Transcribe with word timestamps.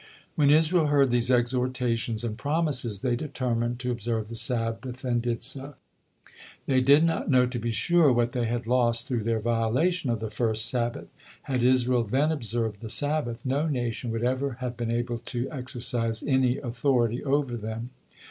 When 0.33 0.49
Israel 0.49 0.87
heard 0.87 1.11
these 1.11 1.29
exhortations 1.29 2.23
and 2.23 2.35
promises, 2.35 3.01
they 3.01 3.15
determined 3.15 3.77
to 3.81 3.91
observe 3.91 4.29
the 4.29 4.35
Sabbath, 4.35 5.05
and 5.05 5.21
did 5.21 5.43
so. 5.43 5.75
They 6.65 6.81
did 6.81 7.03
not 7.03 7.29
know, 7.29 7.45
to 7.45 7.59
be 7.59 7.69
sure, 7.69 8.11
what 8.11 8.31
they 8.31 8.45
had 8.47 8.65
lost 8.65 9.07
through 9.07 9.21
their 9.25 9.39
violation 9.39 10.09
of 10.09 10.19
the 10.19 10.31
first 10.31 10.65
Sabbath. 10.65 11.13
Had 11.43 11.61
Israel 11.61 12.01
then 12.01 12.31
observed 12.31 12.81
the 12.81 12.89
Sabbath, 12.89 13.45
no 13.45 13.67
nation 13.67 14.09
would 14.09 14.23
ever 14.23 14.53
have 14.53 14.75
been 14.75 14.89
able 14.89 15.19
to 15.19 15.47
exercise 15.51 16.23
any 16.23 16.57
authority 16.57 17.23
over 17.23 17.55
them. 17.55 17.91